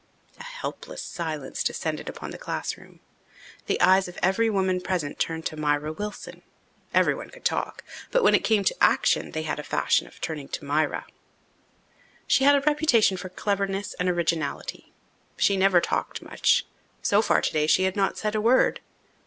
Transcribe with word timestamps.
A 0.39 0.43
helpless 0.43 1.03
silence 1.03 1.63
descended 1.63 2.09
upon 2.09 2.31
the 2.31 2.39
classroom. 2.39 3.01
The 3.67 3.79
eyes 3.79 4.07
of 4.07 4.17
every 4.23 4.49
woman 4.49 4.81
present 4.81 5.19
turned 5.19 5.45
to 5.45 5.55
Myra 5.55 5.93
Wilson. 5.93 6.41
Everyone 6.91 7.29
could 7.29 7.45
talk, 7.45 7.83
but 8.09 8.23
when 8.23 8.33
it 8.33 8.43
came 8.43 8.63
to 8.63 8.75
action 8.81 9.29
they 9.29 9.43
had 9.43 9.59
a 9.59 9.63
fashion 9.63 10.07
of 10.07 10.19
turning 10.19 10.47
to 10.47 10.65
Myra. 10.65 11.05
She 12.25 12.43
had 12.45 12.55
a 12.55 12.61
reputation 12.61 13.15
for 13.15 13.29
cleverness 13.29 13.93
and 13.99 14.09
originality. 14.09 14.91
She 15.37 15.55
never 15.55 15.79
talked 15.79 16.23
much. 16.23 16.65
So 17.03 17.21
far 17.21 17.39
today 17.39 17.67
she 17.67 17.83
had 17.83 17.95
not 17.95 18.17
said 18.17 18.33
a 18.33 18.41
word. 18.41 18.79